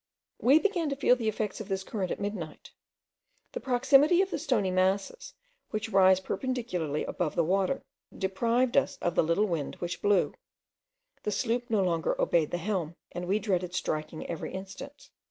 We 0.39 0.57
began 0.57 0.89
to 0.89 0.95
feel 0.95 1.15
the 1.15 1.29
effects 1.29 1.61
of 1.61 1.67
this 1.67 1.83
current 1.83 2.09
at 2.09 2.19
midnight. 2.19 2.71
The 3.51 3.59
proximity 3.59 4.19
of 4.23 4.31
the 4.31 4.39
stony 4.39 4.71
masses, 4.71 5.35
which 5.69 5.89
rise 5.89 6.19
perpendicularly 6.19 7.03
above 7.05 7.35
the 7.35 7.43
water, 7.43 7.83
deprived 8.17 8.77
us 8.77 8.97
of 8.97 9.13
the 9.13 9.21
little 9.23 9.45
wind 9.45 9.75
which 9.75 10.01
blew: 10.01 10.33
the 11.21 11.31
sloop 11.31 11.69
no 11.69 11.83
longer 11.83 12.19
obeyed 12.19 12.49
the 12.49 12.57
helm, 12.57 12.95
and 13.11 13.27
we 13.27 13.37
dreaded 13.37 13.75
striking 13.75 14.25
every 14.27 14.51
instant. 14.55 15.11